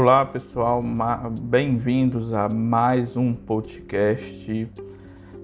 Olá 0.00 0.24
pessoal, 0.24 0.80
bem-vindos 1.40 2.32
a 2.32 2.48
mais 2.48 3.16
um 3.16 3.34
podcast 3.34 4.70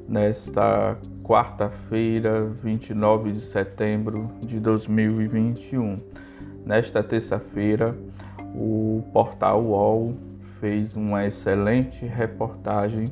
nesta 0.09 0.97
quarta-feira, 1.25 2.45
29 2.63 3.33
de 3.33 3.41
setembro 3.41 4.31
de 4.47 4.61
2021. 4.61 5.97
Nesta 6.65 7.03
terça-feira, 7.03 7.99
o 8.55 9.03
portal 9.13 9.61
UOL 9.61 10.15
fez 10.61 10.95
uma 10.95 11.27
excelente 11.27 12.07
reportagem 12.07 13.07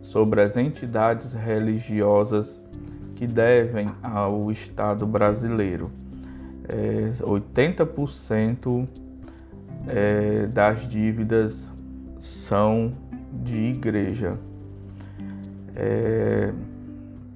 sobre 0.00 0.40
as 0.40 0.56
entidades 0.56 1.34
religiosas 1.34 2.58
que 3.16 3.26
devem 3.26 3.84
ao 4.02 4.50
Estado 4.50 5.06
brasileiro. 5.06 5.90
É, 6.70 7.10
80% 7.22 8.88
é, 9.88 10.46
das 10.46 10.88
dívidas 10.88 11.70
são 12.20 12.92
de 13.32 13.56
igreja. 13.56 14.38
É 15.74 16.52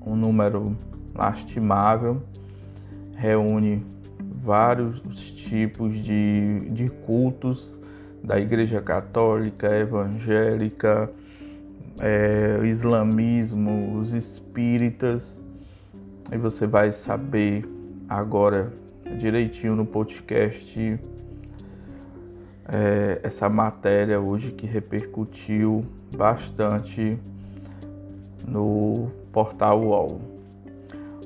um 0.04 0.16
número 0.16 0.76
lastimável, 1.14 2.22
reúne 3.14 3.84
vários 4.42 5.00
tipos 5.32 5.94
de, 5.96 6.68
de 6.70 6.88
cultos 6.88 7.76
da 8.22 8.40
Igreja 8.40 8.80
Católica, 8.80 9.68
Evangélica, 9.74 11.10
é, 12.00 12.58
islamismo, 12.64 13.98
os 13.98 14.12
espíritas, 14.12 15.38
e 16.32 16.38
você 16.38 16.66
vai 16.66 16.92
saber 16.92 17.68
agora 18.08 18.72
direitinho 19.18 19.76
no 19.76 19.84
podcast 19.84 20.98
é, 22.72 23.20
essa 23.22 23.48
matéria 23.48 24.20
hoje 24.20 24.52
que 24.52 24.66
repercutiu 24.66 25.84
bastante 26.16 27.18
no 28.46 29.10
portal 29.32 29.82
UOL. 29.82 30.20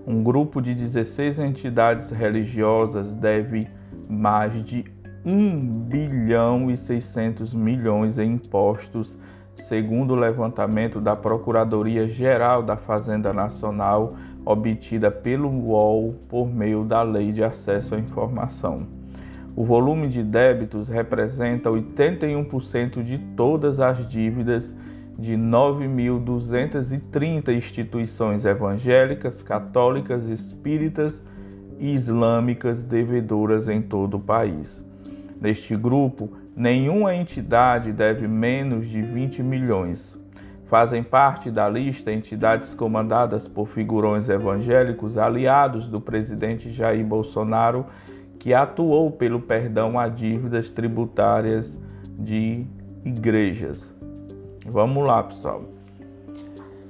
Um 0.07 0.23
grupo 0.23 0.61
de 0.61 0.75
16 0.75 1.39
entidades 1.39 2.11
religiosas 2.11 3.13
deve 3.13 3.67
mais 4.09 4.63
de 4.63 4.85
1 5.25 5.59
bilhão 5.89 6.71
e 6.71 6.77
600 6.77 7.55
milhões 7.55 8.19
em 8.19 8.35
impostos, 8.35 9.19
segundo 9.55 10.13
o 10.13 10.17
levantamento 10.17 11.01
da 11.01 11.17
Procuradoria 11.17 12.07
Geral 12.07 12.63
da 12.63 12.77
Fazenda 12.77 13.33
Nacional, 13.33 14.15
obtida 14.45 15.11
pelo 15.11 15.49
UOL 15.49 16.15
por 16.29 16.47
meio 16.47 16.85
da 16.85 17.03
Lei 17.03 17.33
de 17.33 17.43
Acesso 17.43 17.95
à 17.95 17.99
Informação. 17.99 19.04
O 19.57 19.65
volume 19.65 20.09
de 20.09 20.21
débitos 20.23 20.89
representa 20.89 21.71
81% 21.71 23.05
de 23.05 23.19
todas 23.37 23.79
as 23.79 24.05
dívidas 24.07 24.75
de 25.17 25.35
9.230 25.35 27.55
instituições 27.55 28.45
evangélicas, 28.45 29.43
católicas, 29.43 30.29
espíritas 30.29 31.23
e 31.79 31.95
islâmicas 31.95 32.83
devedoras 32.83 33.69
em 33.69 33.81
todo 33.81 34.17
o 34.17 34.21
país. 34.21 34.85
Neste 35.41 35.77
grupo, 35.77 36.33
nenhuma 36.57 37.15
entidade 37.15 37.93
deve 37.93 38.27
menos 38.27 38.89
de 38.89 39.01
20 39.03 39.41
milhões. 39.41 40.21
Fazem 40.67 41.05
parte 41.05 41.51
da 41.51 41.69
lista 41.69 42.13
entidades 42.13 42.75
comandadas 42.75 43.47
por 43.47 43.69
figurões 43.69 44.29
evangélicos 44.29 45.17
aliados 45.17 45.87
do 45.87 46.01
presidente 46.01 46.73
Jair 46.73 47.05
Bolsonaro 47.05 47.87
que 48.45 48.53
atuou 48.53 49.11
pelo 49.11 49.41
perdão 49.41 49.99
a 49.99 50.07
dívidas 50.07 50.69
tributárias 50.69 51.79
de 52.19 52.67
igrejas. 53.03 53.91
Vamos 54.67 55.03
lá, 55.03 55.23
pessoal. 55.23 55.65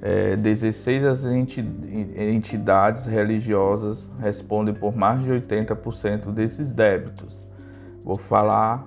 É, 0.03 0.35
16 0.35 1.05
as 1.05 1.25
entidades 1.25 3.07
religiosas 3.07 4.11
respondem 4.19 4.75
por 4.75 4.97
mais 4.97 5.23
de 5.23 5.31
80% 5.31 6.33
desses 6.33 6.73
débitos. 6.73 7.39
Vou 8.05 8.19
falar 8.19 8.85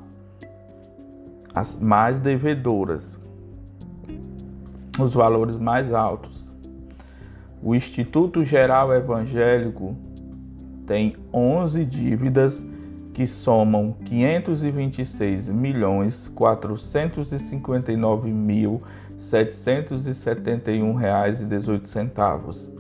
as 1.56 1.80
mais 1.80 2.20
devedoras, 2.20 3.18
os 5.00 5.14
valores 5.14 5.56
mais 5.56 5.94
altos. 5.94 6.52
O 7.64 7.74
Instituto 7.74 8.44
Geral 8.44 8.94
Evangélico 8.94 9.96
tem 10.88 11.18
11 11.34 11.86
dívidas 11.86 12.66
que 13.14 13.28
somam 13.28 13.96
526 14.06 15.50
milhões 15.50 16.32
459 16.34 18.32
mil 18.32 18.82
771 19.20 20.94
reais 20.94 21.42
e 21.42 21.46
18 21.46 21.90
centavos. 21.90 22.72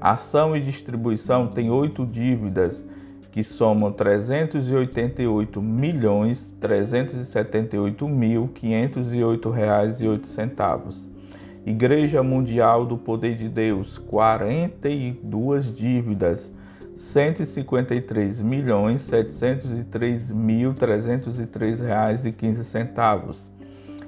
Ação 0.00 0.54
e 0.54 0.60
distribuição 0.60 1.46
tem 1.46 1.70
oito 1.70 2.04
dívidas 2.04 2.86
que 3.32 3.42
somam 3.42 3.90
388 3.90 5.62
milhões 5.62 6.54
378 6.60 8.08
mil 8.08 8.48
508 8.48 9.50
reais 9.50 10.00
e 10.02 10.06
8 10.06 10.28
centavos. 10.28 11.08
Igreja 11.64 12.22
Mundial 12.22 12.84
do 12.84 12.98
Poder 12.98 13.36
de 13.36 13.48
Deus, 13.48 13.96
42 13.96 15.74
dívidas 15.74 16.52
153 16.96 18.40
milhões 18.40 19.02
703 19.02 20.30
mil 20.30 20.72
303 20.72 21.80
reais 21.80 22.24
e 22.24 22.32
15 22.32 22.64
centavos. 22.64 23.52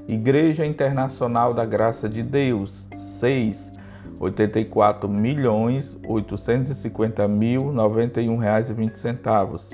Igreja 0.08 0.64
Internacional 0.64 1.52
da 1.52 1.64
Graça 1.64 2.08
de 2.08 2.22
Deus, 2.22 2.86
6 2.94 3.72
84 4.19 5.08
milhões 5.08 5.98
850 6.06 7.26
mil 7.28 7.72
91 7.72 8.36
reais 8.36 8.70
e 8.70 8.72
20 8.72 8.94
centavos. 8.97 9.68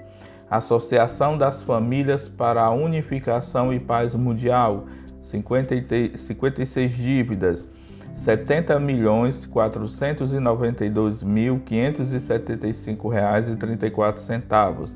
Associação 0.50 1.38
das 1.38 1.62
Famílias 1.62 2.28
para 2.28 2.62
a 2.62 2.70
Unificação 2.70 3.72
e 3.72 3.80
Paz 3.80 4.14
Mundial, 4.14 4.86
50, 5.22 6.16
56 6.16 6.92
dívidas 6.92 7.68
70 8.14 8.78
milhões 8.78 9.46
492 9.46 11.22
mil 11.22 11.60
575 11.60 13.08
reais 13.08 13.48
e 13.48 13.56
34 13.56 14.22
centavos. 14.22 14.94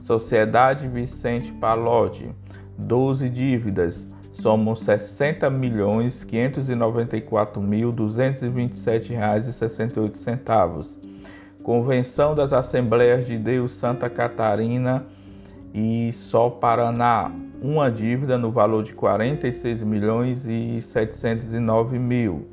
Sociedade 0.00 0.86
Vicente 0.86 1.52
Palotti, 1.52 2.30
12 2.76 3.28
dívidas, 3.28 4.06
somos 4.32 4.80
60 4.80 5.48
milhões 5.50 6.24
594 6.24 7.60
mil 7.60 7.92
227 7.92 9.12
reais 9.12 9.46
e 9.46 9.52
68 9.52 10.18
centavos. 10.18 10.98
Convenção 11.62 12.34
das 12.34 12.52
Assembleias 12.52 13.26
de 13.26 13.36
Deus 13.36 13.72
Santa 13.72 14.08
Catarina 14.08 15.04
e 15.74 16.10
Só 16.12 16.48
Paraná, 16.48 17.30
uma 17.60 17.90
dívida 17.90 18.38
no 18.38 18.50
valor 18.50 18.84
de 18.84 18.92
46 18.92 19.82
milhões 19.82 20.46
e 20.46 20.80
709 20.80 21.98
mil. 21.98 22.46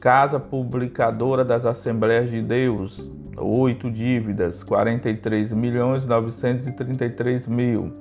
Casa 0.00 0.40
Publicadora 0.40 1.44
das 1.44 1.64
Assembleias 1.66 2.30
de 2.30 2.42
Deus, 2.42 3.10
oito 3.36 3.90
dívidas, 3.90 4.62
43 4.62 5.52
milhões 5.52 6.06
933 6.06 7.46
mil. 7.48 7.92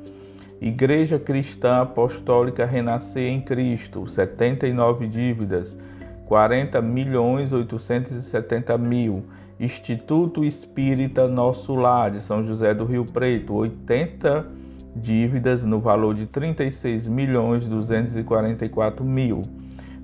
Igreja 0.61 1.19
Cristã 1.19 1.81
Apostólica 1.81 2.65
Renascer 2.65 3.29
em 3.29 3.41
Cristo, 3.41 4.07
79 4.07 5.07
dívidas, 5.07 5.77
40 6.25 6.81
milhões 6.81 7.51
870 7.51 8.77
mil. 8.77 9.25
Instituto 9.59 10.43
Espírita 10.43 11.27
Nosso 11.27 11.75
Lar 11.75 12.11
de 12.11 12.19
São 12.19 12.45
José 12.45 12.73
do 12.73 12.85
Rio 12.85 13.05
Preto, 13.05 13.53
80 13.53 14.62
dívidas 14.95 15.63
no 15.63 15.79
valor 15.79 16.15
de 16.15 16.25
36 16.25 17.07
milhões 17.07 17.67
244 17.67 19.03
mil. 19.03 19.41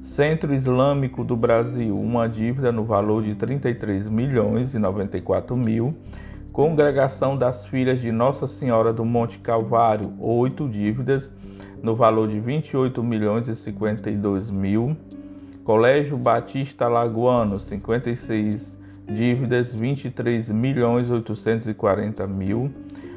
Centro 0.01 0.53
Islâmico 0.53 1.23
do 1.23 1.35
Brasil, 1.35 1.97
uma 1.99 2.27
dívida 2.27 2.71
no 2.71 2.83
valor 2.83 3.23
de 3.23 3.35
33 3.35 4.09
milhões 4.09 4.73
e 4.73 4.79
94 4.79 5.55
mil. 5.55 5.95
Congregação 6.51 7.37
das 7.37 7.65
Filhas 7.65 8.01
de 8.01 8.11
Nossa 8.11 8.47
Senhora 8.47 8.91
do 8.91 9.05
Monte 9.05 9.37
Calvário, 9.39 10.13
oito 10.19 10.67
dívidas 10.67 11.31
no 11.81 11.95
valor 11.95 12.27
de 12.27 12.39
28 12.39 13.03
milhões 13.03 13.47
e 13.47 13.55
52 13.55 14.49
mil. 14.49 14.97
Colégio 15.63 16.17
Batista 16.17 16.87
Lagoano, 16.87 17.59
56 17.59 18.77
dívidas, 19.07 19.75
23 19.75 20.49
milhões 20.49 21.09
840 21.11 22.25
mil. 22.27 22.71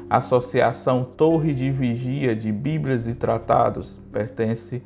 Associação 0.09 1.03
Torre 1.03 1.53
de 1.53 1.71
Vigia 1.71 2.35
de 2.35 2.51
Bíblias 2.51 3.07
e 3.07 3.15
Tratados, 3.15 3.99
pertence 4.11 4.81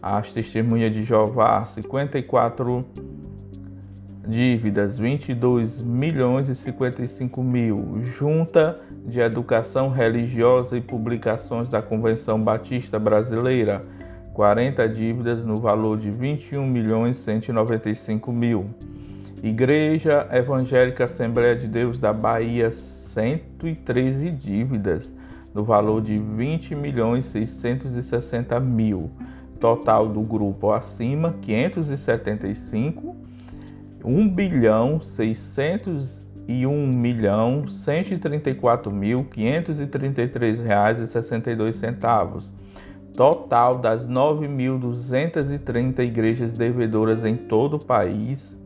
às 0.00 0.32
Testemunhas 0.32 0.92
de 0.92 1.04
Jeová, 1.04 1.64
54 1.64 2.84
dívidas 4.26 4.98
22 4.98 5.82
milhões 5.82 6.48
e 6.48 6.54
55 6.54 7.42
mil. 7.42 8.00
Junta 8.02 8.80
de 9.04 9.20
Educação 9.20 9.90
Religiosa 9.90 10.76
e 10.76 10.80
Publicações 10.80 11.68
da 11.68 11.82
Convenção 11.82 12.42
Batista 12.42 12.98
Brasileira, 12.98 13.82
40 14.32 14.88
dívidas 14.88 15.44
no 15.44 15.56
valor 15.56 15.98
de 15.98 16.10
21 16.10 16.66
milhões 16.66 17.16
195 17.16 18.32
mil. 18.32 18.70
Igreja 19.42 20.28
Evangélica 20.30 21.04
Assembleia 21.04 21.56
de 21.56 21.66
Deus 21.66 21.98
da 21.98 22.12
Bahia, 22.12 22.70
113 23.12 24.30
dívidas 24.30 25.12
no 25.54 25.62
valor 25.62 26.00
de 26.00 26.16
20 26.16 26.74
milhões 26.74 27.26
660 27.26 28.58
mil. 28.58 29.10
Total 29.60 30.08
do 30.08 30.22
grupo 30.22 30.72
acima, 30.72 31.34
575 31.42 33.14
1 34.04 34.28
bilhão 34.28 35.00
601 35.00 36.88
milhão 36.88 37.68
134 37.68 38.90
mil 38.90 39.18
533 39.24 40.60
reais 40.60 40.98
e 40.98 41.06
62 41.06 41.76
centavos. 41.76 42.52
Total 43.14 43.78
das 43.78 44.08
9.230 44.08 46.00
igrejas 46.00 46.52
devedoras 46.52 47.24
em 47.24 47.36
todo 47.36 47.76
o 47.76 47.84
país 47.84 48.60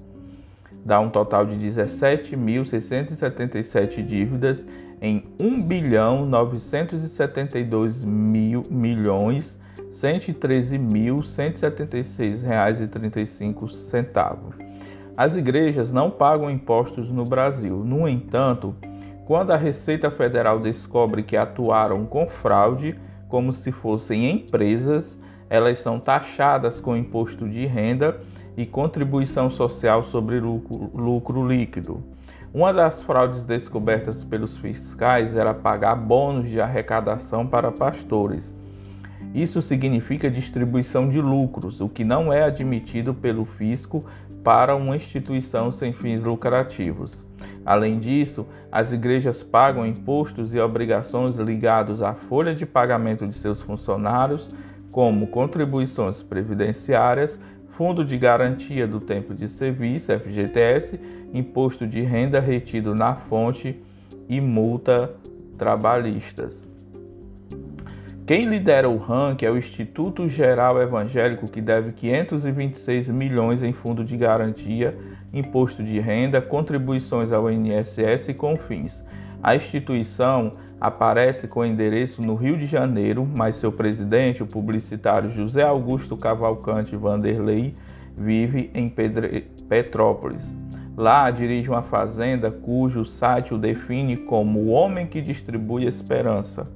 dá 0.87 0.99
um 1.01 1.11
total 1.11 1.45
de 1.45 1.59
17.677 1.59 4.07
dívidas 4.07 4.65
em 5.03 5.25
1 5.43 5.63
bilhão 5.63 6.25
972 6.25 8.05
mil 8.05 8.63
milhões 8.71 9.59
113 9.91 10.79
mil 10.79 11.25
176 11.25 12.43
reais 12.43 12.81
e 12.81 12.87
35 12.87 13.69
centavos. 13.69 14.55
As 15.17 15.37
igrejas 15.37 15.91
não 15.91 16.09
pagam 16.09 16.49
impostos 16.49 17.11
no 17.11 17.25
Brasil. 17.25 17.79
No 17.79 18.09
entanto, 18.09 18.73
quando 19.25 19.51
a 19.51 19.57
Receita 19.57 20.09
Federal 20.11 20.61
descobre 20.61 21.25
que 21.25 21.37
atuaram 21.37 22.07
com 22.07 22.29
fraude, 22.29 22.95
como 23.29 23.51
se 23.51 23.73
fossem 23.73 24.31
empresas, 24.31 25.19
elas 25.51 25.79
são 25.79 25.99
taxadas 25.99 26.79
com 26.79 26.97
imposto 26.97 27.49
de 27.49 27.67
renda 27.67 28.21
e 28.57 28.65
contribuição 28.65 29.51
social 29.51 30.05
sobre 30.05 30.41
lucro, 30.41 30.91
lucro 30.95 31.47
líquido. 31.47 32.03
Uma 32.55 32.73
das 32.73 33.03
fraudes 33.03 33.43
descobertas 33.43 34.25
pelos 34.25 34.57
fiscais 34.57 35.37
era 35.37 35.53
pagar 35.53 35.95
bônus 35.95 36.49
de 36.49 36.61
arrecadação 36.61 37.47
para 37.47 37.71
pastores. 37.71 38.55
Isso 39.35 39.61
significa 39.61 40.31
distribuição 40.31 41.09
de 41.09 41.21
lucros, 41.21 41.81
o 41.81 41.89
que 41.89 42.05
não 42.05 42.33
é 42.33 42.45
admitido 42.45 43.13
pelo 43.13 43.45
fisco 43.45 44.05
para 44.43 44.75
uma 44.75 44.97
instituição 44.97 45.71
sem 45.71 45.93
fins 45.93 46.23
lucrativos. 46.23 47.27
Além 47.65 47.99
disso, 47.99 48.47
as 48.71 48.93
igrejas 48.93 49.43
pagam 49.43 49.85
impostos 49.85 50.55
e 50.55 50.61
obrigações 50.61 51.37
ligados 51.37 52.01
à 52.01 52.15
folha 52.15 52.55
de 52.55 52.65
pagamento 52.65 53.27
de 53.27 53.35
seus 53.35 53.61
funcionários, 53.61 54.49
como 54.93 55.27
contribuições 55.27 56.23
previdenciárias, 56.23 57.39
Fundo 57.77 58.03
de 58.03 58.17
Garantia 58.17 58.87
do 58.87 58.99
Tempo 58.99 59.35
de 59.35 59.49
Serviço, 59.49 60.11
FGTS, 60.19 60.99
imposto 61.35 61.87
de 61.87 62.01
renda 62.01 62.41
retido 62.41 62.95
na 62.95 63.15
fonte 63.15 63.79
e 64.27 64.41
multa 64.41 65.13
trabalhistas. 65.59 66.67
Quem 68.27 68.47
lidera 68.47 68.89
o 68.89 68.97
ranking 68.97 69.45
é 69.45 69.51
o 69.51 69.59
Instituto 69.59 70.27
Geral 70.27 70.81
Evangélico, 70.81 71.51
que 71.51 71.61
deve 71.61 71.93
526 71.93 73.11
milhões 73.11 73.63
em 73.63 73.75
fundo 73.75 74.03
de 74.03 74.17
garantia, 74.17 74.97
imposto 75.31 75.85
de 75.85 76.01
renda, 76.01 76.41
contribuições 76.41 77.31
ao 77.31 77.51
INSS 77.51 78.31
e 78.31 78.35
confins. 78.35 79.05
A 79.43 79.55
instituição 79.55 80.53
aparece 80.81 81.49
com 81.49 81.65
endereço 81.65 82.21
no 82.23 82.35
Rio 82.35 82.57
de 82.57 82.67
Janeiro, 82.67 83.29
mas 83.37 83.57
seu 83.57 83.73
presidente, 83.73 84.43
o 84.43 84.47
publicitário 84.47 85.31
José 85.31 85.63
Augusto 85.63 86.17
Cavalcante 86.17 86.97
Vanderlei, 86.97 87.75
vive 88.17 88.71
em. 88.75 88.93
Petrópolis. 89.69 90.55
Lá 90.97 91.31
dirige 91.31 91.69
uma 91.69 91.83
fazenda 91.83 92.51
cujo 92.51 93.05
site 93.05 93.53
o 93.53 93.59
define 93.59 94.17
como 94.17 94.61
o 94.61 94.69
homem 94.69 95.07
que 95.07 95.21
distribui 95.21 95.85
esperança. 95.85 96.67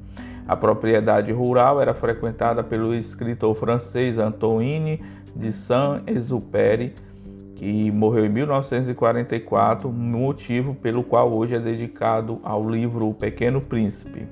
A 0.46 0.56
propriedade 0.56 1.32
rural 1.32 1.81
era 1.81 1.94
frequentada 1.94 2.62
pelo 2.62 2.94
escritor 2.94 3.55
francês 3.55 4.19
Antoine 4.19 5.00
de 5.35 5.53
Saint-Exupéry, 5.53 6.93
que 7.60 7.90
morreu 7.90 8.24
em 8.24 8.30
1944, 8.30 9.92
motivo 9.92 10.74
pelo 10.74 11.04
qual 11.04 11.30
hoje 11.30 11.54
é 11.54 11.58
dedicado 11.58 12.40
ao 12.42 12.66
livro 12.66 13.06
O 13.06 13.12
Pequeno 13.12 13.60
Príncipe. 13.60 14.26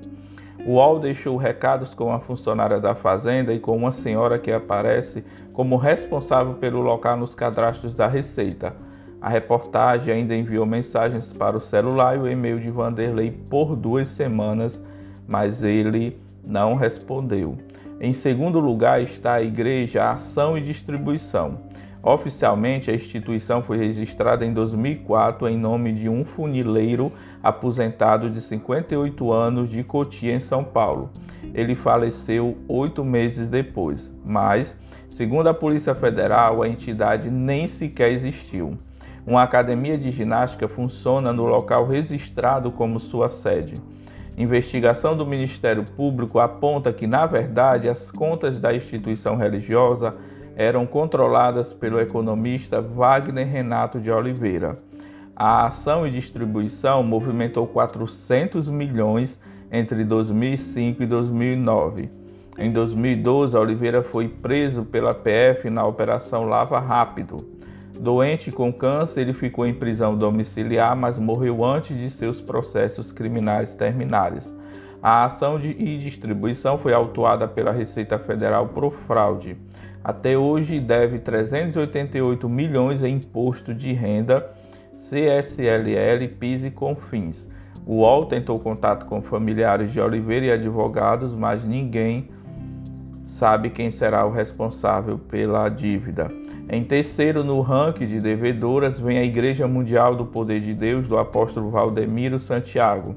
O 0.65 0.77
Wall 0.77 0.99
deixou 0.99 1.37
recados 1.37 1.93
com 1.93 2.11
a 2.11 2.19
funcionária 2.19 2.79
da 2.79 2.95
fazenda 2.95 3.53
e 3.53 3.59
com 3.59 3.77
uma 3.77 3.91
senhora 3.91 4.39
que 4.39 4.51
aparece 4.51 5.23
como 5.53 5.77
responsável 5.77 6.55
pelo 6.55 6.81
local 6.81 7.17
nos 7.17 7.35
cadastros 7.35 7.93
da 7.93 8.07
Receita. 8.07 8.75
A 9.21 9.29
reportagem 9.29 10.11
ainda 10.11 10.35
enviou 10.35 10.65
mensagens 10.65 11.31
para 11.31 11.55
o 11.55 11.61
celular 11.61 12.17
e 12.17 12.21
o 12.21 12.27
e-mail 12.27 12.59
de 12.59 12.71
Vanderlei 12.71 13.29
por 13.29 13.75
duas 13.75 14.07
semanas 14.07 14.83
mas 15.27 15.61
ele 15.61 16.19
não 16.43 16.73
respondeu. 16.73 17.55
Em 18.01 18.13
segundo 18.13 18.59
lugar 18.59 19.03
está 19.03 19.35
a 19.35 19.41
Igreja 19.41 20.09
Ação 20.09 20.57
e 20.57 20.61
Distribuição. 20.61 21.59
Oficialmente, 22.01 22.89
a 22.89 22.93
instituição 22.93 23.61
foi 23.61 23.77
registrada 23.77 24.45
em 24.45 24.53
2004 24.53 25.49
em 25.49 25.57
nome 25.57 25.91
de 25.91 26.07
um 26.07 26.23
funileiro 26.23 27.11
aposentado 27.43 28.29
de 28.29 28.39
58 28.39 29.31
anos 29.33 29.69
de 29.69 29.83
Cotia, 29.83 30.33
em 30.33 30.39
São 30.39 30.63
Paulo. 30.63 31.09
Ele 31.53 31.73
faleceu 31.73 32.57
oito 32.69 33.03
meses 33.03 33.49
depois, 33.49 34.09
mas, 34.23 34.77
segundo 35.09 35.49
a 35.49 35.53
Polícia 35.53 35.93
Federal, 35.93 36.63
a 36.63 36.69
entidade 36.69 37.29
nem 37.29 37.67
sequer 37.67 38.13
existiu. 38.13 38.77
Uma 39.27 39.43
academia 39.43 39.97
de 39.97 40.09
ginástica 40.09 40.69
funciona 40.69 41.33
no 41.33 41.45
local 41.45 41.85
registrado 41.85 42.71
como 42.71 42.99
sua 42.99 43.27
sede. 43.27 43.73
Investigação 44.37 45.17
do 45.17 45.25
Ministério 45.25 45.83
Público 45.83 46.39
aponta 46.39 46.93
que, 46.93 47.05
na 47.05 47.25
verdade, 47.25 47.89
as 47.89 48.09
contas 48.09 48.57
da 48.57 48.73
instituição 48.73 49.35
religiosa 49.35 50.15
eram 50.59 50.85
controladas 50.85 51.71
pelo 51.71 52.01
economista 52.01 52.81
Wagner 52.81 53.47
Renato 53.47 53.97
de 53.97 54.11
Oliveira. 54.11 54.75
A 55.33 55.67
ação 55.67 56.05
e 56.05 56.11
distribuição 56.11 57.01
movimentou 57.01 57.65
400 57.65 58.67
milhões 58.67 59.39
entre 59.71 60.03
2005 60.03 61.01
e 61.01 61.05
2009. 61.05 62.09
Em 62.57 62.73
2012, 62.73 63.55
Oliveira 63.55 64.03
foi 64.03 64.27
preso 64.27 64.83
pela 64.83 65.15
PF 65.15 65.69
na 65.69 65.85
Operação 65.85 66.43
Lava 66.43 66.77
Rápido. 66.77 67.37
Doente 67.97 68.51
com 68.51 68.73
câncer, 68.73 69.21
ele 69.21 69.33
ficou 69.33 69.65
em 69.65 69.73
prisão 69.73 70.17
domiciliar, 70.17 70.93
mas 70.93 71.17
morreu 71.17 71.63
antes 71.63 71.97
de 71.97 72.09
seus 72.09 72.41
processos 72.41 73.13
criminais 73.13 73.73
terminarem. 73.75 74.41
A 75.01 75.23
ação 75.23 75.57
de 75.57 75.69
e 75.69 75.97
distribuição 75.97 76.77
foi 76.77 76.93
autuada 76.93 77.47
pela 77.47 77.71
Receita 77.71 78.19
Federal 78.19 78.67
por 78.67 78.93
fraude. 79.07 79.55
Até 80.03 80.37
hoje 80.37 80.79
deve 80.79 81.19
388 81.19 82.49
milhões 82.49 83.01
em 83.03 83.15
imposto 83.15 83.73
de 83.73 83.93
renda, 83.93 84.51
CSLL, 84.95 86.27
PIS 86.37 86.65
e 86.65 86.71
CONFINS. 86.71 87.49
O 87.85 88.01
UOL 88.01 88.25
tentou 88.25 88.59
contato 88.59 89.05
com 89.05 89.21
familiares 89.21 89.91
de 89.91 90.01
Oliveira 90.01 90.47
e 90.47 90.51
advogados, 90.51 91.33
mas 91.33 91.63
ninguém 91.63 92.29
sabe 93.25 93.69
quem 93.69 93.89
será 93.89 94.25
o 94.25 94.31
responsável 94.31 95.17
pela 95.17 95.69
dívida. 95.69 96.29
Em 96.69 96.83
terceiro 96.83 97.43
no 97.43 97.61
ranking 97.61 98.05
de 98.05 98.19
devedoras 98.19 98.99
vem 98.99 99.17
a 99.17 99.23
Igreja 99.23 99.67
Mundial 99.67 100.15
do 100.15 100.25
Poder 100.25 100.59
de 100.59 100.73
Deus 100.73 101.07
do 101.07 101.17
apóstolo 101.17 101.69
Valdemiro 101.69 102.39
Santiago. 102.39 103.15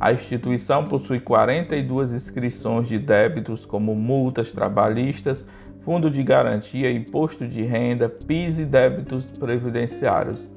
A 0.00 0.12
instituição 0.14 0.82
possui 0.82 1.20
42 1.20 2.12
inscrições 2.12 2.88
de 2.88 2.98
débitos, 2.98 3.66
como 3.66 3.94
multas 3.94 4.50
trabalhistas, 4.50 5.44
fundo 5.84 6.10
de 6.10 6.22
garantia, 6.22 6.90
imposto 6.90 7.46
de 7.46 7.62
renda, 7.62 8.08
PIS 8.08 8.60
e 8.60 8.64
débitos 8.64 9.26
previdenciários. 9.38 10.48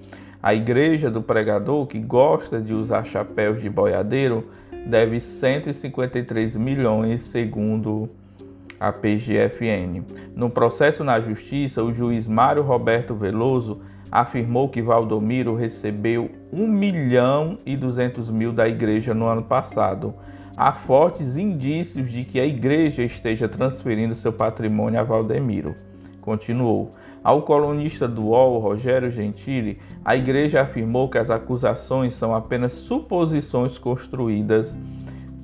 A 0.42 0.54
Igreja 0.54 1.12
do 1.12 1.22
Pregador, 1.22 1.88
que 1.88 2.00
gosta 2.00 2.62
de 2.62 2.74
usar 2.74 3.04
chapéus 3.04 3.62
de 3.62 3.70
boiadeiro, 3.70 4.48
deve 4.86 5.20
153 5.20 6.56
milhões, 6.56 7.22
segundo 7.22 8.10
a 8.80 8.94
PGFN. 8.94 10.04
No 10.36 10.50
processo 10.50 11.04
na 11.04 11.20
Justiça, 11.20 11.84
o 11.84 11.94
juiz 11.94 12.30
Mário 12.30 12.64
Roberto 12.64 13.14
Veloso 13.14 13.82
afirmou 14.10 14.70
que 14.70 14.82
Valdomiro 14.82 15.54
recebeu 15.54 16.30
1 16.54 16.68
milhão 16.68 17.58
e 17.66 17.76
200 17.76 18.30
mil 18.30 18.54
da 18.54 18.68
igreja 18.68 19.12
no 19.12 19.26
ano 19.26 19.42
passado. 19.42 20.14
Há 20.56 20.72
fortes 20.72 21.36
indícios 21.36 22.12
de 22.12 22.24
que 22.24 22.40
a 22.40 22.46
igreja 22.46 23.02
esteja 23.02 23.50
transferindo 23.50 24.14
seu 24.14 24.32
patrimônio 24.32 25.00
a 25.00 25.04
Valdemiro. 25.04 25.76
Continuou. 26.22 26.92
Ao 27.24 27.42
colunista 27.42 28.08
do 28.08 28.26
UOL, 28.26 28.60
Rogério 28.60 29.10
Gentili, 29.10 29.80
a 30.06 30.16
igreja 30.16 30.62
afirmou 30.62 31.10
que 31.10 31.18
as 31.18 31.32
acusações 31.32 32.14
são 32.14 32.36
apenas 32.36 32.74
suposições 32.74 33.80
construídas 33.80 34.78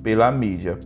pela 0.04 0.32
mídia. 0.32 0.78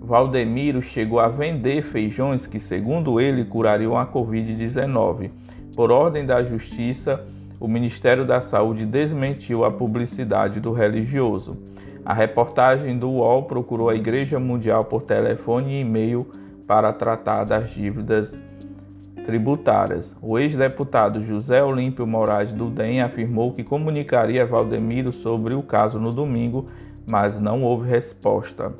Valdemiro 0.00 0.80
chegou 0.80 1.20
a 1.20 1.28
vender 1.28 1.82
feijões 1.82 2.46
que, 2.46 2.60
segundo 2.60 3.20
ele, 3.20 3.44
curariam 3.44 3.98
a 3.98 4.06
Covid-19. 4.06 5.30
Por 5.74 5.90
ordem 5.90 6.24
da 6.24 6.42
Justiça, 6.42 7.26
o 7.58 7.66
Ministério 7.66 8.24
da 8.24 8.40
Saúde 8.40 8.84
desmentiu 8.84 9.64
a 9.64 9.70
publicidade 9.70 10.60
do 10.60 10.72
religioso. 10.72 11.56
A 12.04 12.12
reportagem 12.12 12.98
do 12.98 13.10
UOL 13.10 13.44
procurou 13.44 13.88
a 13.88 13.94
Igreja 13.94 14.38
Mundial 14.38 14.84
por 14.84 15.02
telefone 15.02 15.74
e 15.74 15.80
e-mail 15.80 16.26
para 16.66 16.92
tratar 16.92 17.44
das 17.44 17.70
dívidas 17.70 18.40
tributárias. 19.24 20.16
O 20.22 20.38
ex-deputado 20.38 21.22
José 21.22 21.62
Olímpio 21.62 22.06
Moraes 22.06 22.52
do 22.52 22.70
DEM 22.70 23.02
afirmou 23.02 23.52
que 23.52 23.64
comunicaria 23.64 24.44
a 24.44 24.46
Valdemiro 24.46 25.12
sobre 25.12 25.52
o 25.52 25.62
caso 25.62 25.98
no 25.98 26.10
domingo, 26.10 26.68
mas 27.10 27.40
não 27.40 27.64
houve 27.64 27.88
resposta. 27.88 28.72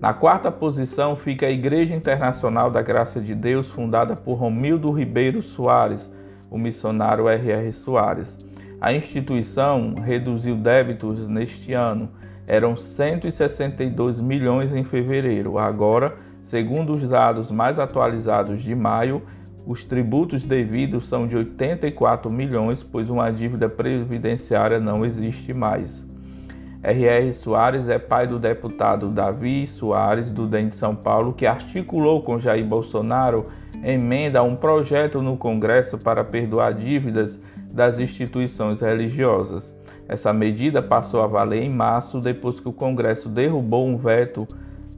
Na 0.00 0.14
quarta 0.14 0.50
posição 0.50 1.16
fica 1.16 1.46
a 1.46 1.50
Igreja 1.50 1.94
Internacional 1.94 2.70
da 2.70 2.80
Graça 2.80 3.20
de 3.20 3.34
Deus, 3.34 3.68
fundada 3.68 4.16
por 4.16 4.34
Romildo 4.34 4.90
Ribeiro 4.90 5.42
Soares, 5.42 6.10
o 6.50 6.58
missionário 6.58 7.28
R.R. 7.28 7.72
Soares. 7.72 8.38
A 8.80 8.92
instituição 8.92 9.94
reduziu 9.94 10.56
débitos 10.56 11.26
neste 11.26 11.72
ano. 11.72 12.10
Eram 12.46 12.76
162 12.76 14.20
milhões 14.20 14.74
em 14.74 14.84
fevereiro. 14.84 15.58
Agora, 15.58 16.16
segundo 16.42 16.94
os 16.94 17.06
dados 17.06 17.50
mais 17.50 17.78
atualizados 17.78 18.62
de 18.62 18.74
maio, 18.74 19.22
os 19.66 19.84
tributos 19.84 20.44
devidos 20.44 21.06
são 21.06 21.26
de 21.26 21.36
84 21.36 22.30
milhões, 22.30 22.82
pois 22.82 23.10
uma 23.10 23.30
dívida 23.30 23.68
previdenciária 23.68 24.80
não 24.80 25.04
existe 25.04 25.52
mais. 25.52 26.08
R.R. 26.82 27.32
Soares 27.32 27.88
é 27.88 27.98
pai 27.98 28.26
do 28.26 28.38
deputado 28.38 29.10
Davi 29.10 29.66
Soares, 29.66 30.30
do 30.30 30.46
DEM 30.46 30.68
de 30.68 30.76
São 30.76 30.94
Paulo, 30.94 31.34
que 31.34 31.44
articulou 31.44 32.22
com 32.22 32.38
Jair 32.38 32.64
Bolsonaro 32.64 33.46
emenda 33.82 34.42
um 34.42 34.56
projeto 34.56 35.22
no 35.22 35.36
Congresso 35.36 35.98
para 35.98 36.24
perdoar 36.24 36.74
dívidas 36.74 37.40
das 37.70 37.98
instituições 37.98 38.80
religiosas. 38.80 39.74
Essa 40.08 40.32
medida 40.32 40.82
passou 40.82 41.22
a 41.22 41.26
valer 41.26 41.62
em 41.62 41.70
março, 41.70 42.20
depois 42.20 42.58
que 42.58 42.68
o 42.68 42.72
Congresso 42.72 43.28
derrubou 43.28 43.86
um 43.86 43.96
veto 43.96 44.46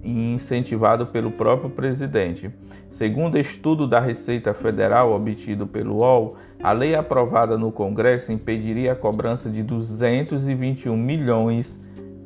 incentivado 0.02 1.06
pelo 1.06 1.30
próprio 1.30 1.68
presidente. 1.68 2.50
Segundo 2.88 3.38
estudo 3.38 3.86
da 3.86 4.00
Receita 4.00 4.54
Federal 4.54 5.12
obtido 5.12 5.66
pelo 5.66 5.98
UOL, 5.98 6.36
a 6.62 6.72
lei 6.72 6.94
aprovada 6.94 7.58
no 7.58 7.70
Congresso 7.70 8.32
impediria 8.32 8.92
a 8.92 8.96
cobrança 8.96 9.50
de 9.50 9.62
221 9.62 10.96
milhões 10.96 11.78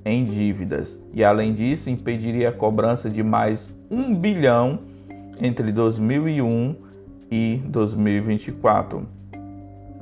em 0.05 0.23
dívidas 0.25 1.01
e, 1.13 1.25
além 1.25 1.55
disso, 1.55 1.91
impediria 1.91 2.51
a 2.51 2.53
cobrança 2.53 3.09
de 3.09 3.23
mais 3.23 3.67
1 3.91 4.15
bilhão 4.15 4.81
entre 5.41 5.73
2001 5.73 6.77
e 7.31 7.63
2024. 7.67 9.07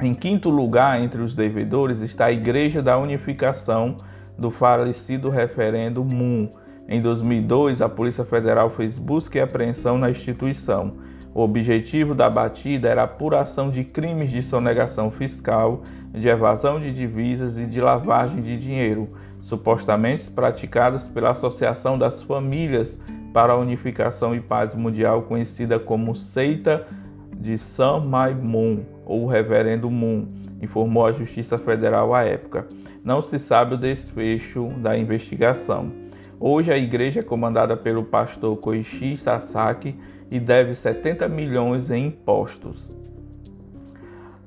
Em 0.01 0.15
quinto 0.15 0.51
lugar, 0.51 1.01
entre 1.01 1.23
os 1.23 1.37
devedores, 1.37 2.01
está 2.01 2.27
a 2.27 2.33
Igreja 2.33 2.83
da 2.83 2.99
Unificação 2.99 3.97
do 4.39 4.51
falecido 4.51 5.29
referendo 5.31 6.05
MUN, 6.05 6.49
em 6.89 7.01
2002, 7.01 7.81
a 7.81 7.89
Polícia 7.89 8.25
Federal 8.25 8.69
fez 8.71 8.99
busca 8.99 9.39
e 9.39 9.41
apreensão 9.41 9.97
na 9.97 10.11
instituição. 10.11 10.95
O 11.35 11.41
objetivo 11.41 12.15
da 12.15 12.29
batida 12.29 12.89
era 12.89 13.03
a 13.03 13.05
apuração 13.05 13.71
de 13.71 13.85
crimes 13.85 14.31
de 14.31 14.43
sonegação 14.43 15.11
fiscal, 15.11 15.83
de 16.13 16.29
evasão 16.29 16.79
de 16.79 16.93
divisas 16.93 17.57
e 17.59 17.65
de 17.65 17.81
lavagem 17.81 18.43
de 18.43 18.59
dinheiro, 18.59 19.09
supostamente 19.41 20.31
praticados 20.31 21.05
pela 21.05 21.31
Associação 21.31 21.97
das 21.97 22.23
Famílias 22.23 23.01
para 23.33 23.53
a 23.53 23.59
Unificação 23.59 24.35
e 24.35 24.41
Paz 24.41 24.75
Mundial, 24.75 25.23
conhecida 25.23 25.79
como 25.79 26.15
Seita 26.15 26.87
de 27.35 27.57
San 27.57 28.01
Maimun 28.01 28.85
ou 29.05 29.27
Reverendo 29.27 29.91
Moon, 29.91 30.29
informou 30.61 31.07
a 31.07 31.13
Justiça 31.13 31.59
Federal 31.59 32.15
à 32.15 32.23
época. 32.25 32.67
Não 33.03 33.21
se 33.21 33.39
sabe 33.39 33.75
o 33.75 33.79
desfecho 33.79 34.69
da 34.79 34.97
investigação. 34.97 35.91
Hoje 36.39 36.73
a 36.73 36.77
igreja 36.77 37.21
é 37.21 37.23
comandada 37.23 37.77
pelo 37.77 38.05
pastor 38.05 38.57
Koichi 38.57 39.17
Sasaki 39.17 39.97
e 40.31 40.39
deve 40.39 40.75
70 40.75 41.29
milhões 41.29 41.91
em 41.91 42.07
impostos. 42.07 42.91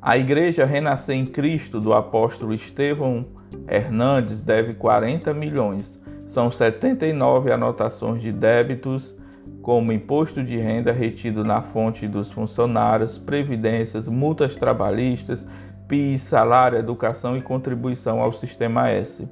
A 0.02 0.18
igreja 0.18 0.66
Renascer 0.66 1.16
em 1.16 1.26
Cristo 1.26 1.82
do 1.82 1.94
apóstolo 1.94 2.54
Estevão 2.54 3.26
Hernandes 3.68 4.40
deve 4.40 4.74
40 4.74 5.34
milhões. 5.34 6.00
São 6.36 6.52
79 6.52 7.54
anotações 7.54 8.22
de 8.22 8.30
débitos, 8.30 9.16
como 9.62 9.94
imposto 9.94 10.44
de 10.44 10.58
renda 10.58 10.92
retido 10.92 11.46
na 11.46 11.62
fonte 11.62 12.10
dos 12.10 12.30
funcionários, 12.30 13.18
previdências, 13.18 14.10
multas 14.10 14.54
trabalhistas, 14.54 15.48
PIS, 15.88 16.24
salário, 16.24 16.78
educação 16.78 17.38
e 17.38 17.42
contribuição 17.42 18.20
ao 18.20 18.34
Sistema 18.34 18.90
S 18.90 19.26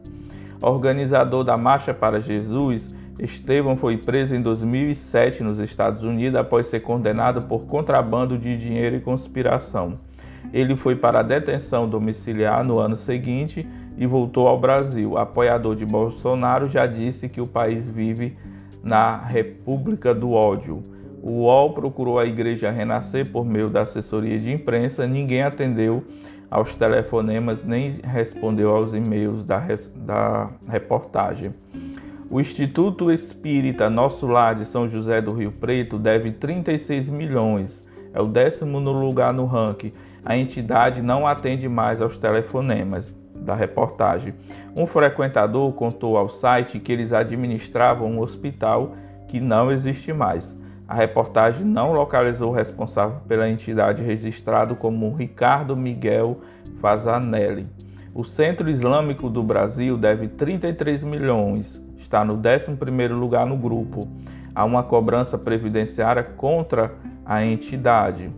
organizador 0.62 1.44
da 1.44 1.58
Marcha 1.58 1.94
para 1.94 2.22
Jesus, 2.22 2.96
Estevão 3.20 3.76
foi 3.76 3.98
preso 3.98 4.34
em 4.34 4.42
2007 4.42 5.44
nos 5.44 5.60
Estados 5.60 6.04
Unidos 6.04 6.36
após 6.36 6.68
ser 6.68 6.80
condenado 6.80 7.46
por 7.46 7.66
contrabando 7.66 8.38
de 8.38 8.56
dinheiro 8.56 8.96
e 8.96 9.02
conspiração. 9.02 10.00
Ele 10.54 10.76
foi 10.78 10.96
para 10.96 11.20
a 11.20 11.24
detenção 11.24 11.90
domiciliar 11.90 12.64
no 12.64 12.80
ano 12.80 12.96
seguinte 12.96 13.68
e 13.98 14.06
voltou 14.06 14.48
ao 14.48 14.60
Brasil. 14.60 15.18
Apoiador 15.18 15.76
de 15.76 15.86
Bolsonaro 15.86 16.68
já 16.68 16.86
disse 16.86 17.30
que 17.30 17.42
o 17.42 17.48
país 17.48 17.88
vive 17.88 18.36
na 18.84 19.18
República 19.18 20.14
do 20.14 20.32
Ódio. 20.32 20.82
O 21.22 21.44
UOL 21.44 21.74
procurou 21.74 22.20
a 22.20 22.26
igreja 22.26 22.70
renascer 22.70 23.30
por 23.32 23.46
meio 23.46 23.70
da 23.70 23.82
assessoria 23.82 24.38
de 24.38 24.52
imprensa, 24.52 25.08
ninguém 25.08 25.42
atendeu 25.42 26.04
aos 26.52 26.76
telefonemas 26.76 27.64
nem 27.64 27.92
respondeu 28.04 28.76
aos 28.76 28.94
e-mails 28.94 29.44
da, 29.44 29.66
da 29.96 30.52
reportagem. 30.70 31.52
O 32.30 32.40
Instituto 32.40 33.10
Espírita 33.10 33.90
Nosso 33.90 34.28
Lar 34.28 34.54
de 34.54 34.66
São 34.66 34.88
José 34.88 35.22
do 35.22 35.34
Rio 35.34 35.52
Preto 35.52 35.98
deve 35.98 36.32
36 36.32 37.10
milhões, 37.10 37.84
é 38.14 38.22
o 38.22 38.28
décimo 38.28 38.80
no 38.80 38.92
lugar 38.92 39.34
no 39.34 39.46
ranking. 39.46 39.94
A 40.26 40.38
entidade 40.38 41.02
não 41.02 41.26
atende 41.26 41.68
mais 41.68 42.02
aos 42.02 42.18
telefonemas 42.18 43.12
da 43.44 43.54
reportagem. 43.54 44.34
Um 44.78 44.88
frequentador 44.88 45.72
contou 45.74 46.18
ao 46.18 46.30
site 46.30 46.80
que 46.80 46.92
eles 46.92 47.14
administravam 47.14 48.10
um 48.10 48.20
hospital 48.20 48.96
que 49.28 49.40
não 49.40 49.72
existe 49.72 50.12
mais. 50.14 50.56
A 50.88 50.96
reportagem 50.96 51.66
não 51.66 51.94
localizou 51.94 52.52
o 52.52 52.56
responsável 52.56 53.18
pela 53.28 53.50
entidade 53.50 54.04
registrado 54.04 54.76
como 54.76 55.14
Ricardo 55.16 55.76
Miguel 55.76 56.40
Fazanelli. 56.80 57.68
O 58.14 58.24
Centro 58.24 58.70
Islâmico 58.70 59.30
do 59.30 59.42
Brasil 59.42 59.98
deve 59.98 60.28
33 60.28 61.04
milhões, 61.04 61.84
está 61.98 62.24
no 62.24 62.38
11º 62.38 63.12
lugar 63.14 63.46
no 63.46 63.58
grupo. 63.58 64.08
Há 64.54 64.64
uma 64.66 64.84
cobrança 64.84 65.36
previdenciária 65.36 66.22
contra 66.24 66.94
a 67.26 67.44
entidade. 67.44 68.30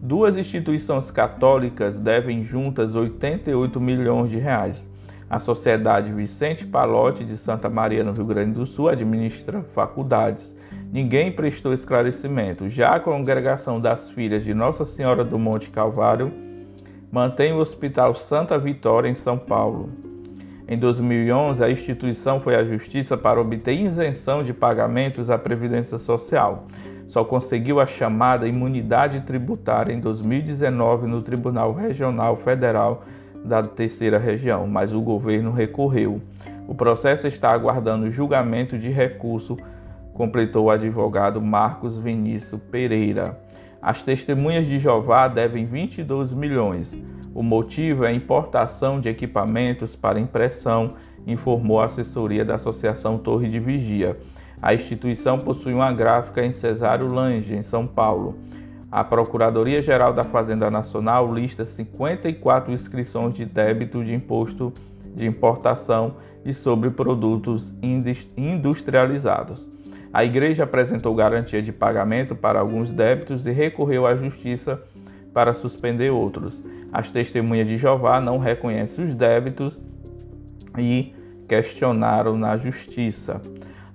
Duas 0.00 0.36
instituições 0.36 1.10
católicas 1.10 1.98
devem 1.98 2.42
juntas 2.42 2.94
88 2.94 3.80
milhões 3.80 4.30
de 4.30 4.38
reais. 4.38 4.90
A 5.28 5.38
Sociedade 5.38 6.12
Vicente 6.12 6.64
Palote 6.64 7.24
de 7.24 7.36
Santa 7.36 7.68
Maria, 7.68 8.04
no 8.04 8.12
Rio 8.12 8.26
Grande 8.26 8.52
do 8.52 8.66
Sul, 8.66 8.88
administra 8.88 9.62
faculdades. 9.74 10.54
Ninguém 10.92 11.32
prestou 11.32 11.72
esclarecimento. 11.72 12.68
Já 12.68 12.94
a 12.94 13.00
Congregação 13.00 13.80
das 13.80 14.08
Filhas 14.10 14.44
de 14.44 14.54
Nossa 14.54 14.84
Senhora 14.84 15.24
do 15.24 15.38
Monte 15.38 15.70
Calvário 15.70 16.32
mantém 17.10 17.52
o 17.52 17.58
Hospital 17.58 18.14
Santa 18.14 18.56
Vitória, 18.58 19.08
em 19.08 19.14
São 19.14 19.36
Paulo. 19.36 19.90
Em 20.68 20.78
2011, 20.78 21.62
a 21.62 21.70
instituição 21.70 22.40
foi 22.40 22.54
à 22.54 22.64
Justiça 22.64 23.16
para 23.16 23.40
obter 23.40 23.72
isenção 23.72 24.42
de 24.42 24.52
pagamentos 24.52 25.30
à 25.30 25.38
Previdência 25.38 25.98
Social. 25.98 26.66
Só 27.06 27.24
conseguiu 27.24 27.80
a 27.80 27.86
chamada 27.86 28.48
imunidade 28.48 29.20
tributária 29.20 29.92
em 29.92 30.00
2019 30.00 31.06
no 31.06 31.22
Tribunal 31.22 31.72
Regional 31.72 32.36
Federal 32.36 33.04
da 33.44 33.62
Terceira 33.62 34.18
Região, 34.18 34.66
mas 34.66 34.92
o 34.92 35.00
governo 35.00 35.52
recorreu. 35.52 36.20
O 36.66 36.74
processo 36.74 37.26
está 37.26 37.52
aguardando 37.52 38.10
julgamento 38.10 38.76
de 38.76 38.90
recurso, 38.90 39.56
completou 40.12 40.64
o 40.64 40.70
advogado 40.70 41.40
Marcos 41.40 41.96
Vinícius 41.96 42.60
Pereira. 42.70 43.38
As 43.80 44.02
testemunhas 44.02 44.66
de 44.66 44.80
Jeová 44.80 45.28
devem 45.28 45.64
22 45.64 46.32
milhões. 46.32 47.00
O 47.32 47.42
motivo 47.42 48.04
é 48.04 48.08
a 48.08 48.12
importação 48.12 48.98
de 49.00 49.08
equipamentos 49.08 49.94
para 49.94 50.18
impressão, 50.18 50.94
informou 51.26 51.80
a 51.80 51.84
assessoria 51.84 52.44
da 52.44 52.54
Associação 52.54 53.18
Torre 53.18 53.48
de 53.48 53.60
Vigia. 53.60 54.16
A 54.60 54.74
instituição 54.74 55.38
possui 55.38 55.74
uma 55.74 55.92
gráfica 55.92 56.44
em 56.44 56.52
Cesário 56.52 57.12
Lange, 57.12 57.54
em 57.54 57.62
São 57.62 57.86
Paulo. 57.86 58.36
A 58.90 59.04
Procuradoria-Geral 59.04 60.12
da 60.12 60.22
Fazenda 60.22 60.70
Nacional 60.70 61.32
lista 61.32 61.64
54 61.64 62.72
inscrições 62.72 63.34
de 63.34 63.44
débito 63.44 64.04
de 64.04 64.14
imposto 64.14 64.72
de 65.14 65.26
importação 65.26 66.16
e 66.44 66.52
sobre 66.52 66.90
produtos 66.90 67.72
industrializados. 68.36 69.68
A 70.12 70.24
igreja 70.24 70.64
apresentou 70.64 71.14
garantia 71.14 71.60
de 71.60 71.72
pagamento 71.72 72.34
para 72.34 72.60
alguns 72.60 72.92
débitos 72.92 73.46
e 73.46 73.50
recorreu 73.50 74.06
à 74.06 74.14
justiça 74.14 74.80
para 75.34 75.52
suspender 75.52 76.10
outros. 76.10 76.64
As 76.92 77.10
testemunhas 77.10 77.66
de 77.66 77.76
Jeová 77.76 78.20
não 78.20 78.38
reconhecem 78.38 79.04
os 79.04 79.14
débitos 79.14 79.80
e 80.78 81.14
questionaram 81.46 82.38
na 82.38 82.56
justiça. 82.56 83.42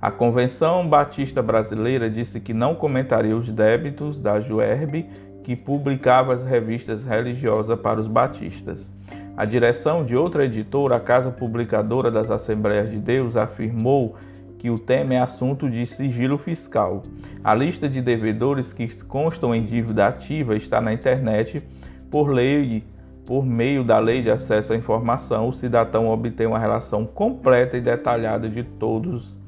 A 0.02 0.10
Convenção 0.10 0.90
Batista 0.90 1.44
Brasileira 1.44 2.10
disse 2.10 2.40
que 2.40 2.56
não 2.56 2.74
comentaria 2.74 3.38
os 3.38 3.52
débitos 3.52 4.20
da 4.20 4.40
Juerb, 4.40 5.06
que 5.44 5.56
publicava 5.56 6.34
as 6.34 6.44
revistas 6.44 7.06
religiosas 7.06 7.80
para 7.80 8.02
os 8.02 8.08
batistas. 8.08 8.92
A 9.38 9.46
direção 9.46 10.04
de 10.04 10.18
outra 10.18 10.46
editora, 10.46 10.96
a 10.96 11.00
Casa 11.00 11.30
Publicadora 11.30 12.10
das 12.10 12.32
Assembleias 12.32 12.90
de 12.90 12.98
Deus, 12.98 13.38
afirmou 13.38 14.16
que 14.58 14.72
o 14.72 14.76
tema 14.80 15.14
é 15.14 15.20
assunto 15.20 15.70
de 15.70 15.86
sigilo 15.86 16.40
fiscal. 16.40 17.04
A 17.44 17.54
lista 17.54 17.88
de 17.88 18.02
devedores 18.02 18.74
que 18.74 18.88
constam 19.04 19.54
em 19.54 19.64
dívida 19.64 20.08
ativa 20.08 20.56
está 20.56 20.82
na 20.82 20.92
internet 20.92 21.62
por 22.10 22.28
lei 22.32 22.84
por 23.24 23.46
meio 23.46 23.84
da 23.84 24.00
Lei 24.00 24.24
de 24.24 24.32
Acesso 24.32 24.74
à 24.74 24.76
Informação, 24.76 25.48
o 25.48 25.54
cidadão 25.54 26.08
obtém 26.08 26.48
uma 26.48 26.58
relação 26.58 27.06
completa 27.06 27.78
e 27.78 27.82
detalhada 27.82 28.50
de 28.50 28.64
todos 28.64 29.40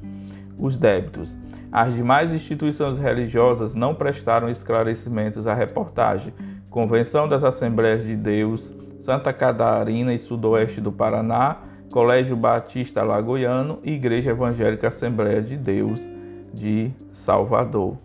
os 0.58 0.76
débitos. 0.76 1.36
As 1.70 1.92
demais 1.94 2.32
instituições 2.32 2.98
religiosas 2.98 3.74
não 3.74 3.94
prestaram 3.94 4.48
esclarecimentos 4.48 5.46
à 5.46 5.54
reportagem. 5.54 6.32
Convenção 6.70 7.26
das 7.26 7.42
Assembleias 7.44 8.04
de 8.04 8.14
Deus, 8.16 8.72
Santa 9.00 9.32
Catarina 9.32 10.14
e 10.14 10.18
Sudoeste 10.18 10.80
do 10.80 10.92
Paraná, 10.92 11.58
Colégio 11.92 12.36
Batista 12.36 13.02
Lagoiano 13.02 13.78
e 13.82 13.92
Igreja 13.92 14.30
Evangélica 14.30 14.88
Assembleia 14.88 15.42
de 15.42 15.56
Deus 15.56 16.00
de 16.52 16.90
Salvador. 17.10 17.98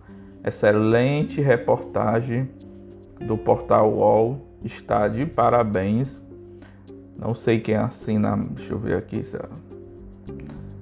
Excelente 0.43 1.41
reportagem 1.41 2.49
do 3.19 3.37
portal 3.37 3.91
UOL, 3.91 4.45
está 4.63 5.07
de 5.07 5.25
parabéns. 5.25 6.21
Não 7.17 7.35
sei 7.35 7.59
quem 7.59 7.75
assina, 7.75 8.35
deixa 8.35 8.73
eu 8.73 8.79
ver 8.79 8.97
aqui 8.97 9.21
se 9.21 9.37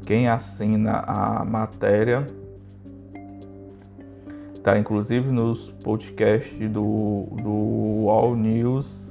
quem 0.07 0.29
assina 0.29 1.03
a 1.05 1.43
matéria 1.43 2.25
está 4.53 4.79
inclusive 4.79 5.29
nos 5.29 5.69
podcasts 5.83 6.57
do, 6.69 7.27
do 7.43 8.09
All 8.09 8.33
News. 8.33 9.05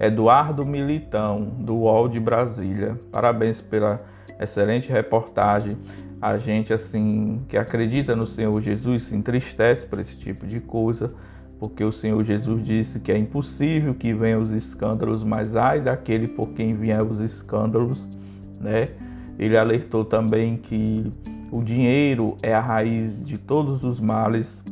Eduardo 0.00 0.66
Militão, 0.66 1.44
do 1.44 1.74
UOL 1.74 2.08
de 2.08 2.20
Brasília. 2.20 3.00
Parabéns 3.12 3.60
pela 3.60 4.04
excelente 4.40 4.90
reportagem. 4.90 5.76
A 6.20 6.36
gente 6.36 6.72
assim 6.72 7.44
que 7.48 7.56
acredita 7.56 8.16
no 8.16 8.26
Senhor 8.26 8.60
Jesus 8.60 9.04
se 9.04 9.14
entristece 9.14 9.86
por 9.86 10.00
esse 10.00 10.16
tipo 10.16 10.48
de 10.48 10.58
coisa, 10.58 11.12
porque 11.60 11.84
o 11.84 11.92
Senhor 11.92 12.22
Jesus 12.24 12.64
disse 12.64 12.98
que 12.98 13.12
é 13.12 13.18
impossível 13.18 13.94
que 13.94 14.12
venham 14.12 14.42
os 14.42 14.50
escândalos, 14.50 15.22
mas 15.22 15.54
ai 15.54 15.80
daquele 15.80 16.26
por 16.26 16.48
quem 16.50 16.74
vier 16.74 17.02
os 17.02 17.20
escândalos, 17.20 18.08
né? 18.60 18.88
Ele 19.38 19.56
alertou 19.56 20.04
também 20.04 20.56
que 20.56 21.12
o 21.50 21.62
dinheiro 21.62 22.36
é 22.42 22.52
a 22.52 22.60
raiz 22.60 23.24
de 23.24 23.38
todos 23.38 23.84
os 23.84 24.00
males. 24.00 24.62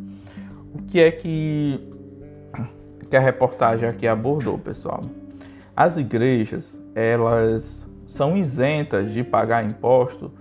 O 0.74 0.82
que 0.82 1.00
é 1.00 1.10
que, 1.10 1.80
que 3.08 3.16
a 3.16 3.20
reportagem 3.20 3.88
aqui 3.88 4.06
abordou, 4.06 4.58
pessoal? 4.58 5.00
As 5.74 5.96
igrejas, 5.96 6.78
elas 6.94 7.86
são 8.06 8.36
isentas 8.36 9.12
de 9.12 9.22
pagar 9.22 9.64
imposto 9.64 10.32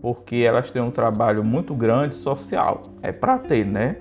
porque 0.00 0.36
elas 0.36 0.70
têm 0.70 0.82
um 0.82 0.90
trabalho 0.90 1.44
muito 1.44 1.74
grande 1.74 2.16
social. 2.16 2.82
É 3.00 3.12
para 3.12 3.38
ter, 3.38 3.64
né? 3.64 3.96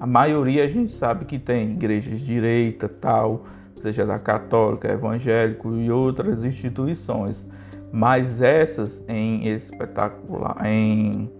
A 0.00 0.06
maioria 0.06 0.64
a 0.64 0.68
gente 0.68 0.92
sabe 0.92 1.24
que 1.24 1.38
tem 1.38 1.70
igrejas 1.70 2.18
de 2.18 2.26
direita, 2.26 2.88
tal, 2.88 3.46
seja 3.76 4.04
da 4.04 4.18
católica, 4.18 4.92
evangélico 4.92 5.76
e 5.76 5.90
outras 5.90 6.42
instituições 6.44 7.46
mas 7.94 8.42
essas 8.42 9.04
em 9.06 9.46
espetacular, 9.46 10.66
em 10.66 11.30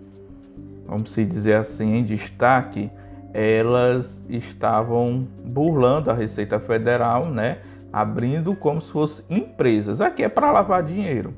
vamos 0.86 1.10
se 1.10 1.24
dizer 1.24 1.54
assim, 1.54 1.96
em 1.96 2.04
destaque, 2.04 2.92
elas 3.32 4.22
estavam 4.28 5.26
burlando 5.44 6.12
a 6.12 6.14
Receita 6.14 6.60
Federal, 6.60 7.26
né? 7.26 7.58
Abrindo 7.92 8.54
como 8.54 8.80
se 8.80 8.92
fossem 8.92 9.24
empresas. 9.28 10.00
Aqui 10.00 10.22
é 10.22 10.28
para 10.28 10.52
lavar 10.52 10.84
dinheiro, 10.84 11.34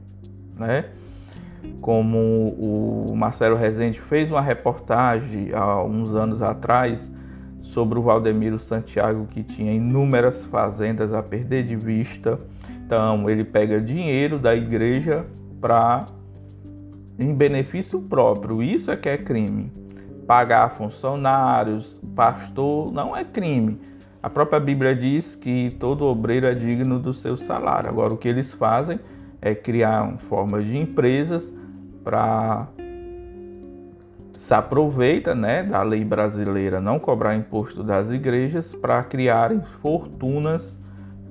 né? 0.54 0.90
Como 1.80 2.18
o 3.08 3.16
Marcelo 3.16 3.56
Rezende 3.56 3.98
fez 3.98 4.30
uma 4.30 4.42
reportagem 4.42 5.48
há 5.54 5.82
uns 5.82 6.14
anos 6.14 6.42
atrás 6.42 7.10
sobre 7.76 7.98
o 7.98 8.02
Valdemiro 8.02 8.58
Santiago, 8.58 9.26
que 9.26 9.42
tinha 9.42 9.72
inúmeras 9.72 10.46
fazendas 10.46 11.12
a 11.12 11.22
perder 11.22 11.64
de 11.64 11.76
vista 11.76 12.40
então, 12.86 13.28
ele 13.28 13.42
pega 13.42 13.80
dinheiro 13.80 14.38
da 14.38 14.54
igreja 14.54 15.26
para 15.60 16.06
em 17.18 17.34
benefício 17.34 18.00
próprio. 18.00 18.62
Isso 18.62 18.92
é 18.92 18.96
que 18.96 19.08
é 19.08 19.18
crime. 19.18 19.72
Pagar 20.24 20.70
funcionários, 20.70 22.00
pastor, 22.14 22.92
não 22.92 23.16
é 23.16 23.24
crime. 23.24 23.80
A 24.22 24.30
própria 24.30 24.60
Bíblia 24.60 24.94
diz 24.94 25.34
que 25.34 25.70
todo 25.80 26.04
obreiro 26.04 26.46
é 26.46 26.54
digno 26.54 27.00
do 27.00 27.12
seu 27.12 27.36
salário. 27.36 27.90
Agora, 27.90 28.14
o 28.14 28.16
que 28.16 28.28
eles 28.28 28.54
fazem 28.54 29.00
é 29.42 29.52
criar 29.52 30.16
formas 30.28 30.64
de 30.64 30.76
empresas 30.76 31.52
para 32.04 32.68
se 34.46 34.54
aproveita 34.54 35.34
né, 35.34 35.64
da 35.64 35.82
lei 35.82 36.04
brasileira 36.04 36.80
não 36.80 37.00
cobrar 37.00 37.34
imposto 37.34 37.82
das 37.82 38.10
igrejas 38.12 38.76
para 38.76 39.02
criarem 39.02 39.60
fortunas 39.82 40.78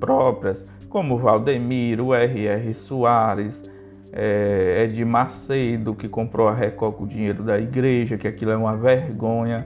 próprias 0.01 0.65
como 0.89 1.17
Valdemiro, 1.17 2.13
R.R. 2.13 2.73
Soares, 2.73 3.63
é, 4.11 4.83
Ed 4.83 5.05
Macedo, 5.05 5.95
que 5.95 6.09
comprou 6.09 6.49
a 6.49 6.53
Record 6.53 6.95
com 6.95 7.03
o 7.05 7.07
dinheiro 7.07 7.41
da 7.41 7.57
igreja, 7.57 8.17
que 8.17 8.27
aquilo 8.27 8.51
é 8.51 8.57
uma 8.57 8.75
vergonha, 8.75 9.65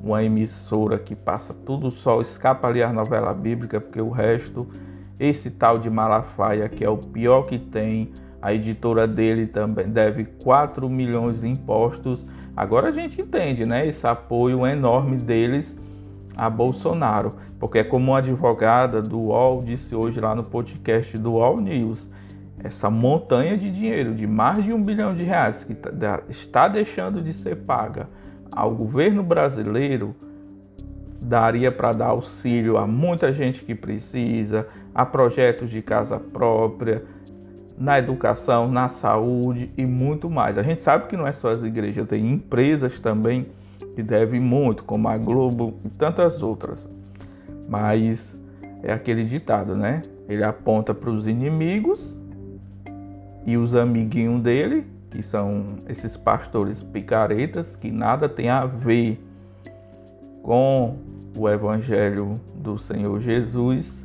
uma 0.00 0.22
emissora 0.22 0.96
que 0.96 1.16
passa 1.16 1.52
tudo 1.52 1.90
só, 1.90 2.20
escapa 2.20 2.68
ali 2.68 2.80
a 2.80 2.92
novela 2.92 3.34
bíblica, 3.34 3.80
porque 3.80 4.00
o 4.00 4.10
resto, 4.10 4.68
esse 5.18 5.50
tal 5.50 5.80
de 5.80 5.90
Malafaia, 5.90 6.68
que 6.68 6.84
é 6.84 6.88
o 6.88 6.98
pior 6.98 7.42
que 7.42 7.58
tem, 7.58 8.12
a 8.44 8.52
editora 8.52 9.08
dele 9.08 9.46
também 9.46 9.88
deve 9.88 10.26
4 10.26 10.86
milhões 10.86 11.40
de 11.40 11.48
impostos. 11.48 12.26
Agora 12.54 12.88
a 12.88 12.92
gente 12.92 13.22
entende, 13.22 13.64
né? 13.64 13.86
Esse 13.88 14.06
apoio 14.06 14.66
enorme 14.66 15.16
deles 15.16 15.74
a 16.36 16.50
Bolsonaro, 16.50 17.36
porque 17.58 17.78
é 17.78 17.84
como 17.84 18.10
uma 18.10 18.18
advogada 18.18 19.00
do 19.00 19.18
UOL 19.18 19.62
disse 19.62 19.96
hoje 19.96 20.20
lá 20.20 20.34
no 20.34 20.44
podcast 20.44 21.16
do 21.16 21.32
UOL 21.32 21.58
News, 21.58 22.06
essa 22.62 22.90
montanha 22.90 23.56
de 23.56 23.70
dinheiro 23.70 24.14
de 24.14 24.26
mais 24.26 24.62
de 24.62 24.74
um 24.74 24.82
bilhão 24.82 25.14
de 25.14 25.22
reais 25.22 25.64
que 25.64 25.74
tá, 25.74 26.22
está 26.28 26.68
deixando 26.68 27.22
de 27.22 27.32
ser 27.32 27.56
paga 27.56 28.10
ao 28.54 28.72
governo 28.72 29.22
brasileiro 29.22 30.14
daria 31.18 31.72
para 31.72 31.92
dar 31.92 32.08
auxílio 32.08 32.76
a 32.76 32.86
muita 32.86 33.32
gente 33.32 33.64
que 33.64 33.74
precisa, 33.74 34.68
a 34.94 35.06
projetos 35.06 35.70
de 35.70 35.80
casa 35.80 36.20
própria, 36.20 37.02
na 37.76 37.98
educação, 37.98 38.70
na 38.70 38.88
saúde 38.88 39.70
e 39.76 39.84
muito 39.84 40.30
mais. 40.30 40.58
A 40.58 40.62
gente 40.62 40.80
sabe 40.80 41.06
que 41.06 41.16
não 41.16 41.26
é 41.26 41.32
só 41.32 41.50
as 41.50 41.62
igrejas, 41.62 42.06
tem 42.06 42.30
empresas 42.30 43.00
também 43.00 43.46
que 43.94 44.02
deve 44.02 44.40
muito, 44.40 44.84
como 44.84 45.08
a 45.08 45.16
Globo 45.16 45.74
e 45.84 45.88
tantas 45.88 46.42
outras. 46.42 46.88
Mas 47.68 48.36
é 48.82 48.92
aquele 48.92 49.24
ditado, 49.24 49.76
né? 49.76 50.02
Ele 50.28 50.42
aponta 50.44 50.94
para 50.94 51.10
os 51.10 51.26
inimigos 51.26 52.16
e 53.46 53.56
os 53.56 53.74
amiguinhos 53.74 54.42
dele, 54.42 54.86
que 55.10 55.22
são 55.22 55.76
esses 55.88 56.16
pastores 56.16 56.82
picaretas, 56.82 57.76
que 57.76 57.90
nada 57.90 58.28
tem 58.28 58.48
a 58.48 58.64
ver 58.64 59.22
com 60.42 60.96
o 61.36 61.48
evangelho 61.48 62.40
do 62.54 62.78
Senhor 62.78 63.20
Jesus, 63.20 64.04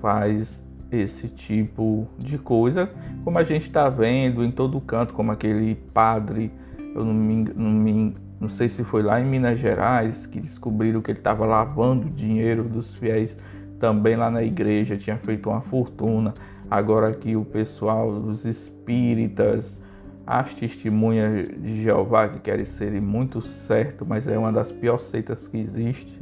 faz 0.00 0.63
esse 1.00 1.28
tipo 1.28 2.06
de 2.18 2.38
coisa, 2.38 2.90
como 3.24 3.38
a 3.38 3.44
gente 3.44 3.62
está 3.62 3.88
vendo 3.88 4.44
em 4.44 4.50
todo 4.50 4.80
canto, 4.80 5.14
como 5.14 5.32
aquele 5.32 5.74
padre, 5.74 6.50
eu 6.94 7.04
não 7.04 7.14
me, 7.14 7.44
não 7.54 7.70
me 7.70 8.16
não 8.40 8.48
sei 8.48 8.68
se 8.68 8.84
foi 8.84 9.02
lá 9.02 9.20
em 9.20 9.24
Minas 9.24 9.58
Gerais 9.58 10.26
que 10.26 10.38
descobriram 10.38 11.00
que 11.00 11.10
ele 11.10 11.18
estava 11.18 11.46
lavando 11.46 12.10
dinheiro 12.10 12.64
dos 12.64 12.94
fiéis 12.94 13.34
também 13.80 14.16
lá 14.16 14.30
na 14.30 14.42
igreja, 14.42 14.96
tinha 14.96 15.16
feito 15.16 15.48
uma 15.48 15.60
fortuna. 15.60 16.34
Agora 16.70 17.08
aqui 17.08 17.36
o 17.36 17.44
pessoal, 17.44 18.08
os 18.08 18.44
espíritas, 18.44 19.78
as 20.26 20.54
testemunhas 20.54 21.48
de 21.48 21.82
Jeová 21.82 22.28
que 22.28 22.38
querem 22.38 22.64
ser 22.64 23.00
muito 23.00 23.40
certo, 23.40 24.04
mas 24.06 24.26
é 24.26 24.38
uma 24.38 24.52
das 24.52 24.72
piores 24.72 25.02
seitas 25.02 25.46
que 25.46 25.58
existe. 25.58 26.18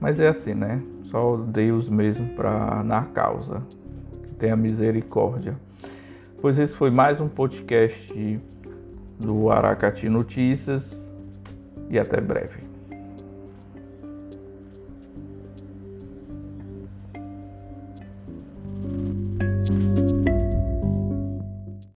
Mas 0.00 0.18
é 0.20 0.28
assim, 0.28 0.54
né? 0.54 0.82
Só 1.12 1.36
Deus 1.36 1.90
mesmo 1.90 2.26
para 2.28 2.82
na 2.82 3.02
causa, 3.02 3.62
que 4.22 4.34
tenha 4.36 4.56
misericórdia. 4.56 5.54
Pois 6.40 6.58
esse 6.58 6.74
foi 6.74 6.90
mais 6.90 7.20
um 7.20 7.28
podcast 7.28 8.40
do 9.20 9.50
Aracati 9.50 10.08
Notícias 10.08 11.14
e 11.90 11.98
até 11.98 12.18
breve. 12.18 12.71